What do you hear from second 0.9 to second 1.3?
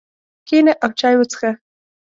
چای